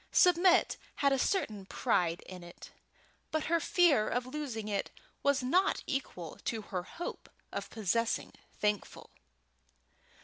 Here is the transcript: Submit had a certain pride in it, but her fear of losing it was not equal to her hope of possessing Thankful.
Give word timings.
Submit 0.11 0.77
had 0.95 1.13
a 1.13 1.19
certain 1.19 1.67
pride 1.67 2.21
in 2.25 2.43
it, 2.43 2.71
but 3.29 3.43
her 3.43 3.59
fear 3.59 4.09
of 4.09 4.25
losing 4.25 4.67
it 4.67 4.89
was 5.21 5.43
not 5.43 5.83
equal 5.85 6.39
to 6.45 6.63
her 6.73 6.81
hope 6.81 7.29
of 7.51 7.69
possessing 7.69 8.33
Thankful. 8.51 9.11